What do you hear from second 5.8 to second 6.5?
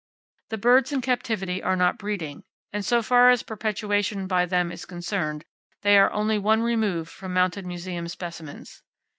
they are only